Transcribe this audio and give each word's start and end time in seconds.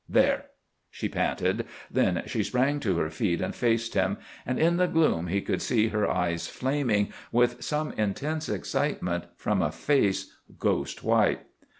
There!" 0.09 0.45
she 0.89 1.07
panted. 1.07 1.67
Then 1.91 2.23
she 2.25 2.41
sprang 2.41 2.79
to 2.79 2.97
her 2.97 3.11
feet 3.11 3.39
and 3.39 3.53
faced 3.53 3.93
him. 3.93 4.17
And 4.47 4.57
in 4.57 4.77
the 4.77 4.87
gloom 4.87 5.27
he 5.27 5.41
could 5.41 5.61
see 5.61 5.89
her 5.89 6.09
eyes 6.09 6.47
flaming 6.47 7.13
with 7.31 7.61
some 7.63 7.91
intense 7.91 8.49
excitement, 8.49 9.25
from 9.35 9.61
a 9.61 9.71
face 9.71 10.33
ghost 10.57 11.03
white. 11.03 11.41